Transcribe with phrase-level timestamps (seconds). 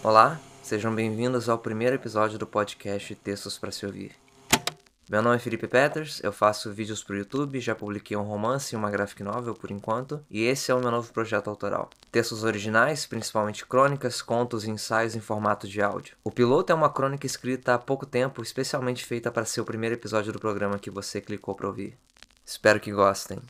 [0.00, 4.14] Olá, sejam bem-vindos ao primeiro episódio do podcast Textos para se ouvir.
[5.10, 8.72] Meu nome é Felipe Peters, eu faço vídeos para o YouTube, já publiquei um romance
[8.72, 11.90] e uma graphic novel por enquanto, e esse é o meu novo projeto autoral.
[12.12, 16.16] Textos originais, principalmente crônicas, contos e ensaios em formato de áudio.
[16.22, 19.96] O piloto é uma crônica escrita há pouco tempo, especialmente feita para ser o primeiro
[19.96, 21.98] episódio do programa que você clicou para ouvir.
[22.46, 23.42] Espero que gostem.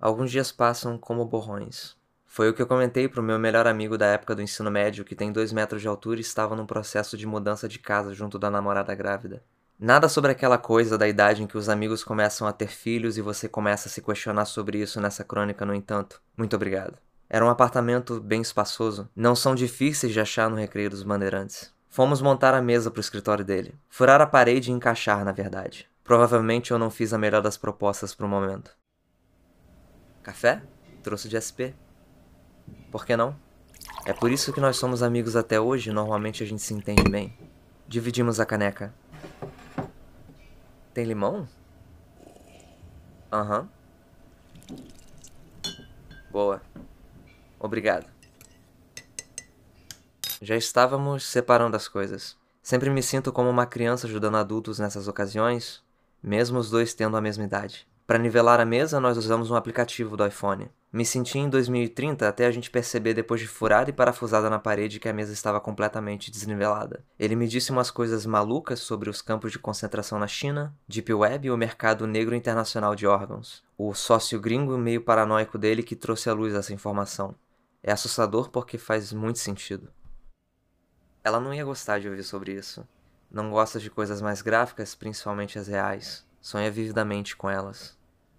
[0.00, 1.97] Alguns dias passam como borrões.
[2.38, 5.16] Foi o que eu comentei pro meu melhor amigo da época do ensino médio, que
[5.16, 8.48] tem dois metros de altura e estava num processo de mudança de casa junto da
[8.48, 9.42] namorada grávida.
[9.76, 13.22] Nada sobre aquela coisa da idade em que os amigos começam a ter filhos e
[13.22, 16.22] você começa a se questionar sobre isso nessa crônica, no entanto.
[16.36, 16.96] Muito obrigado.
[17.28, 19.08] Era um apartamento bem espaçoso.
[19.16, 21.74] Não são difíceis de achar no Recreio dos Bandeirantes.
[21.88, 23.74] Fomos montar a mesa pro escritório dele.
[23.88, 25.88] Furar a parede e encaixar, na verdade.
[26.04, 28.70] Provavelmente eu não fiz a melhor das propostas pro momento.
[30.22, 30.62] Café?
[31.02, 31.74] Trouxe de SP.
[32.90, 33.36] Por que não?
[34.06, 37.36] É por isso que nós somos amigos até hoje normalmente a gente se entende bem.
[37.86, 38.92] Dividimos a caneca.
[40.94, 41.48] Tem limão?
[43.30, 43.68] Aham.
[46.30, 46.62] Boa.
[47.58, 48.06] Obrigado.
[50.40, 52.36] Já estávamos separando as coisas.
[52.62, 55.82] Sempre me sinto como uma criança ajudando adultos nessas ocasiões,
[56.22, 57.86] mesmo os dois tendo a mesma idade.
[58.08, 60.70] Para nivelar a mesa, nós usamos um aplicativo do iPhone.
[60.90, 64.98] Me senti em 2030 até a gente perceber depois de furada e parafusada na parede
[64.98, 67.04] que a mesa estava completamente desnivelada.
[67.18, 71.48] Ele me disse umas coisas malucas sobre os campos de concentração na China, Deep Web
[71.48, 73.62] e o mercado negro internacional de órgãos.
[73.76, 77.34] O sócio gringo meio paranoico dele que trouxe à luz essa informação.
[77.82, 79.92] É assustador porque faz muito sentido.
[81.22, 82.88] Ela não ia gostar de ouvir sobre isso.
[83.30, 86.26] Não gosta de coisas mais gráficas, principalmente as reais.
[86.40, 87.97] Sonha vividamente com elas.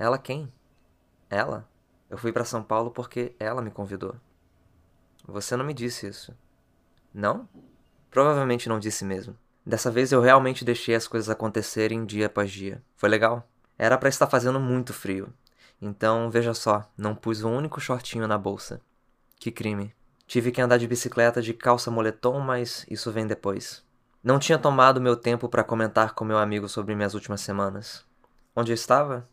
[0.00, 0.50] Ela quem?
[1.28, 1.68] Ela?
[2.08, 4.16] Eu fui para São Paulo porque ela me convidou.
[5.28, 6.34] Você não me disse isso.
[7.12, 7.46] Não?
[8.10, 9.36] Provavelmente não disse mesmo.
[9.64, 12.82] Dessa vez eu realmente deixei as coisas acontecerem dia após dia.
[12.96, 13.46] Foi legal.
[13.76, 15.30] Era para estar fazendo muito frio.
[15.82, 18.80] Então, veja só, não pus um único shortinho na bolsa.
[19.38, 19.94] Que crime.
[20.26, 23.84] Tive que andar de bicicleta de calça moletom, mas isso vem depois.
[24.24, 28.02] Não tinha tomado meu tempo para comentar com meu amigo sobre minhas últimas semanas.
[28.56, 29.28] Onde eu estava?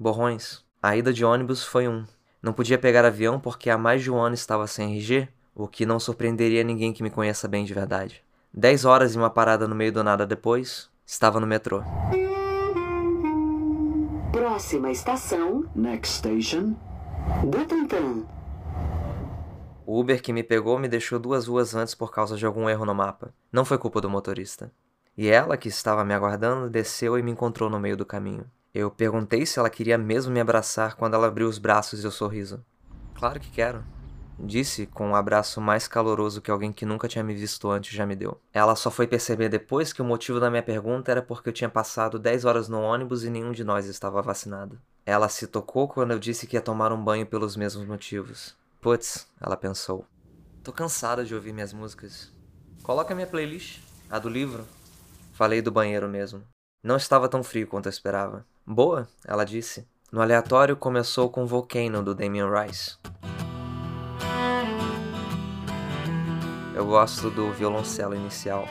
[0.00, 0.64] Borrões.
[0.80, 2.04] A ida de ônibus foi um.
[2.40, 5.84] Não podia pegar avião porque há mais de um ano estava sem RG, o que
[5.84, 8.22] não surpreenderia ninguém que me conheça bem de verdade.
[8.54, 11.82] Dez horas e uma parada no meio do nada depois, estava no metrô.
[14.30, 15.64] Próxima estação.
[15.74, 16.76] Next station.
[17.44, 18.24] Butantã.
[19.84, 22.84] O Uber que me pegou me deixou duas ruas antes por causa de algum erro
[22.84, 23.34] no mapa.
[23.50, 24.70] Não foi culpa do motorista.
[25.16, 28.48] E ela, que estava me aguardando, desceu e me encontrou no meio do caminho.
[28.74, 32.10] Eu perguntei se ela queria mesmo me abraçar quando ela abriu os braços e o
[32.10, 32.64] sorriso.
[33.14, 33.82] Claro que quero.
[34.38, 38.06] Disse com um abraço mais caloroso que alguém que nunca tinha me visto antes já
[38.06, 38.40] me deu.
[38.52, 41.68] Ela só foi perceber depois que o motivo da minha pergunta era porque eu tinha
[41.68, 44.78] passado 10 horas no ônibus e nenhum de nós estava vacinado.
[45.04, 48.54] Ela se tocou quando eu disse que ia tomar um banho pelos mesmos motivos.
[48.80, 50.04] Putz, ela pensou.
[50.62, 52.32] Tô cansada de ouvir minhas músicas.
[52.82, 54.64] Coloca minha playlist, a do livro.
[55.32, 56.44] Falei do banheiro mesmo.
[56.80, 58.46] Não estava tão frio quanto eu esperava.
[58.70, 59.88] Boa, ela disse.
[60.12, 62.98] No aleatório começou com Volcano do Damien Rice.
[66.74, 68.68] Eu gosto do violoncelo inicial.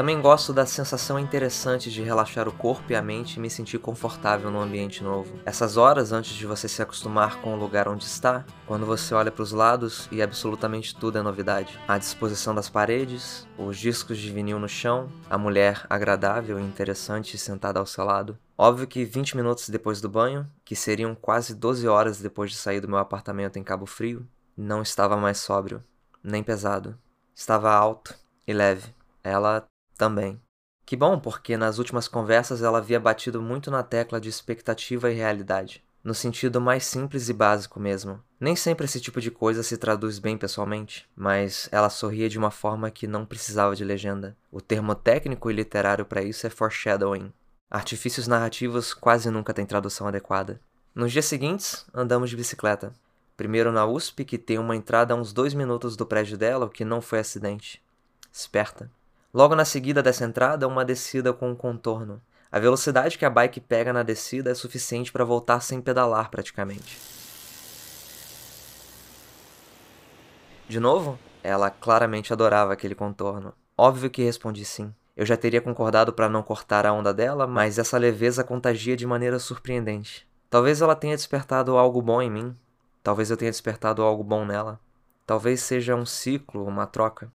[0.00, 3.78] Também gosto da sensação interessante de relaxar o corpo e a mente e me sentir
[3.78, 5.38] confortável num ambiente novo.
[5.44, 9.30] Essas horas antes de você se acostumar com o lugar onde está, quando você olha
[9.30, 11.78] para os lados e absolutamente tudo é novidade.
[11.86, 17.36] A disposição das paredes, os discos de vinil no chão, a mulher agradável e interessante
[17.36, 18.38] sentada ao seu lado.
[18.56, 22.80] Óbvio que 20 minutos depois do banho, que seriam quase 12 horas depois de sair
[22.80, 25.84] do meu apartamento em Cabo Frio, não estava mais sóbrio,
[26.24, 26.96] nem pesado.
[27.34, 28.14] Estava alto
[28.46, 28.94] e leve.
[29.22, 29.68] Ela
[30.00, 30.40] também.
[30.86, 35.14] Que bom, porque nas últimas conversas ela havia batido muito na tecla de expectativa e
[35.14, 35.84] realidade.
[36.02, 38.18] No sentido mais simples e básico mesmo.
[38.40, 42.50] Nem sempre esse tipo de coisa se traduz bem pessoalmente, mas ela sorria de uma
[42.50, 44.34] forma que não precisava de legenda.
[44.50, 47.30] O termo técnico e literário para isso é foreshadowing.
[47.70, 50.58] Artifícios narrativos quase nunca têm tradução adequada.
[50.94, 52.94] Nos dias seguintes, andamos de bicicleta.
[53.36, 56.70] Primeiro na USP, que tem uma entrada a uns dois minutos do prédio dela, o
[56.70, 57.82] que não foi acidente.
[58.32, 58.90] Esperta.
[59.32, 62.20] Logo na seguida dessa entrada, uma descida com um contorno.
[62.50, 66.98] A velocidade que a bike pega na descida é suficiente para voltar sem pedalar praticamente.
[70.68, 71.16] De novo?
[71.44, 73.54] Ela claramente adorava aquele contorno.
[73.78, 74.92] Óbvio que respondi sim.
[75.16, 79.06] Eu já teria concordado para não cortar a onda dela, mas essa leveza contagia de
[79.06, 80.28] maneira surpreendente.
[80.48, 82.56] Talvez ela tenha despertado algo bom em mim.
[83.00, 84.80] Talvez eu tenha despertado algo bom nela.
[85.24, 87.30] Talvez seja um ciclo, uma troca.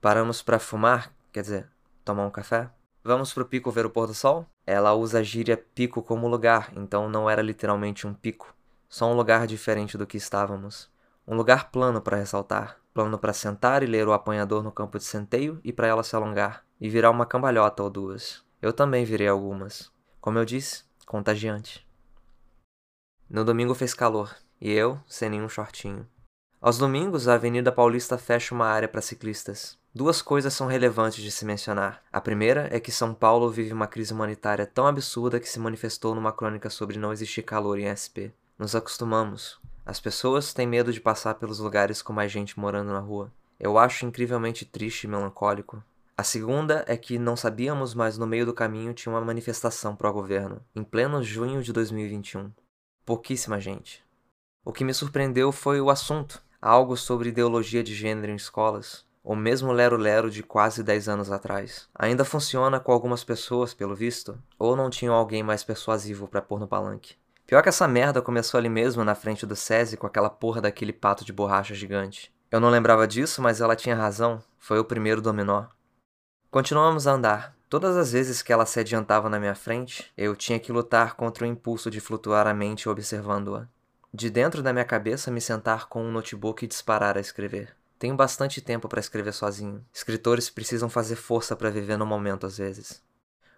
[0.00, 1.68] Paramos para fumar, quer dizer,
[2.04, 2.70] tomar um café?
[3.02, 4.46] Vamos pro pico ver o pôr do sol?
[4.66, 8.54] Ela usa a gíria pico como lugar, então não era literalmente um pico,
[8.88, 10.90] só um lugar diferente do que estávamos.
[11.26, 15.04] Um lugar plano para ressaltar, plano para sentar e ler o apanhador no campo de
[15.04, 18.44] centeio e para ela se alongar e virar uma cambalhota ou duas.
[18.60, 19.90] Eu também virei algumas.
[20.20, 21.86] Como eu disse, contagiante.
[23.28, 26.06] No domingo fez calor, e eu sem nenhum shortinho.
[26.60, 29.78] Aos domingos, a Avenida Paulista fecha uma área para ciclistas.
[29.92, 32.00] Duas coisas são relevantes de se mencionar.
[32.12, 36.14] A primeira é que São Paulo vive uma crise humanitária tão absurda que se manifestou
[36.14, 38.30] numa crônica sobre não existir calor em SP.
[38.56, 39.58] Nos acostumamos.
[39.84, 43.32] As pessoas têm medo de passar pelos lugares com mais gente morando na rua.
[43.58, 45.82] Eu acho incrivelmente triste e melancólico.
[46.16, 50.60] A segunda é que não sabíamos, mas no meio do caminho tinha uma manifestação pró-governo,
[50.72, 52.52] em pleno junho de 2021.
[53.04, 54.04] Pouquíssima gente.
[54.64, 59.36] O que me surpreendeu foi o assunto algo sobre ideologia de gênero em escolas, ou
[59.36, 61.88] mesmo lero-lero de quase 10 anos atrás.
[61.94, 66.58] Ainda funciona com algumas pessoas, pelo visto, ou não tinham alguém mais persuasivo para pôr
[66.58, 67.16] no palanque.
[67.46, 70.92] Pior que essa merda começou ali mesmo na frente do SESI com aquela porra daquele
[70.92, 72.32] pato de borracha gigante.
[72.50, 75.66] Eu não lembrava disso, mas ela tinha razão, foi o primeiro dominó.
[76.50, 77.56] Continuamos a andar.
[77.68, 81.44] Todas as vezes que ela se adiantava na minha frente, eu tinha que lutar contra
[81.44, 83.66] o impulso de flutuar a mente observando-a
[84.12, 87.76] de dentro da minha cabeça me sentar com um notebook e disparar a escrever.
[88.00, 89.84] Tenho bastante tempo para escrever sozinho.
[89.92, 93.02] Escritores precisam fazer força para viver no momento às vezes.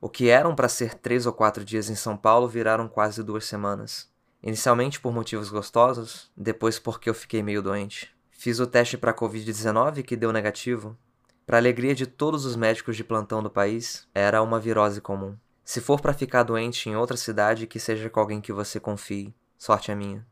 [0.00, 3.46] O que eram para ser três ou quatro dias em São Paulo viraram quase duas
[3.46, 4.08] semanas.
[4.40, 8.14] Inicialmente por motivos gostosos, depois porque eu fiquei meio doente.
[8.30, 10.96] Fiz o teste para Covid-19 que deu negativo.
[11.44, 15.36] Para alegria de todos os médicos de plantão do país, era uma virose comum.
[15.64, 19.34] Se for para ficar doente em outra cidade, que seja com alguém que você confie.
[19.58, 20.24] Sorte é minha.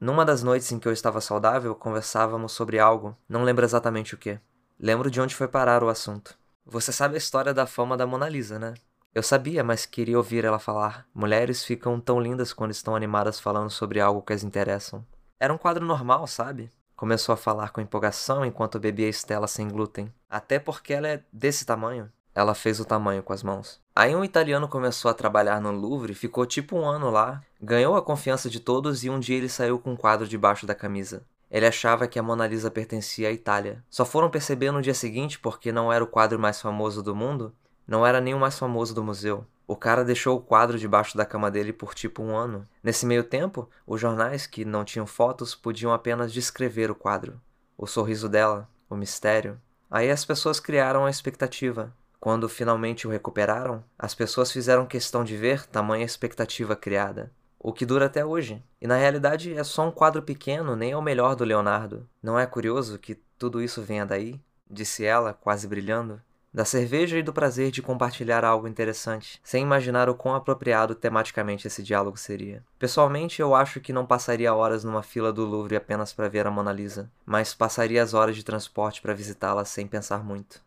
[0.00, 4.18] Numa das noites em que eu estava saudável, conversávamos sobre algo, não lembro exatamente o
[4.18, 4.40] que.
[4.78, 6.38] Lembro de onde foi parar o assunto.
[6.64, 8.72] Você sabe a história da fama da Mona Lisa, né?
[9.14, 11.06] Eu sabia, mas queria ouvir ela falar.
[11.14, 15.04] Mulheres ficam tão lindas quando estão animadas falando sobre algo que as interessam.
[15.38, 16.70] Era um quadro normal, sabe?
[16.96, 20.10] Começou a falar com empolgação enquanto bebia Estela sem glúten.
[20.30, 22.10] Até porque ela é desse tamanho.
[22.34, 23.80] Ela fez o tamanho com as mãos.
[23.94, 28.02] Aí um italiano começou a trabalhar no Louvre, ficou tipo um ano lá, ganhou a
[28.02, 31.22] confiança de todos e um dia ele saiu com um quadro debaixo da camisa.
[31.50, 33.82] Ele achava que a Mona Lisa pertencia à Itália.
[33.90, 37.52] Só foram perceber no dia seguinte porque não era o quadro mais famoso do mundo,
[37.86, 39.44] não era nem o mais famoso do museu.
[39.66, 42.66] O cara deixou o quadro debaixo da cama dele por tipo um ano.
[42.82, 47.40] Nesse meio tempo, os jornais que não tinham fotos podiam apenas descrever o quadro.
[47.76, 49.60] O sorriso dela, o mistério.
[49.90, 51.92] Aí as pessoas criaram a expectativa.
[52.20, 57.32] Quando finalmente o recuperaram, as pessoas fizeram questão de ver tamanha expectativa criada.
[57.58, 58.62] O que dura até hoje.
[58.78, 62.06] E na realidade é só um quadro pequeno, nem é o melhor do Leonardo.
[62.22, 64.38] Não é curioso que tudo isso venha daí?
[64.70, 66.20] Disse ela, quase brilhando.
[66.52, 71.66] Da cerveja e do prazer de compartilhar algo interessante, sem imaginar o quão apropriado tematicamente
[71.66, 72.62] esse diálogo seria.
[72.78, 76.50] Pessoalmente, eu acho que não passaria horas numa fila do Louvre apenas para ver a
[76.50, 80.60] Mona Lisa, mas passaria as horas de transporte para visitá-la sem pensar muito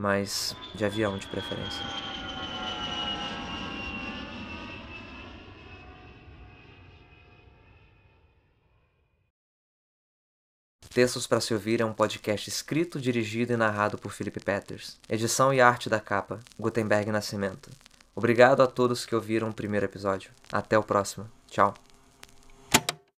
[0.00, 1.84] mas de avião de preferência.
[10.88, 14.98] Textos para se ouvir é um podcast escrito, dirigido e narrado por Felipe Peters.
[15.08, 17.70] Edição e arte da capa, Gutenberg Nascimento.
[18.16, 20.30] Obrigado a todos que ouviram o primeiro episódio.
[20.50, 21.30] Até o próximo.
[21.48, 21.74] Tchau.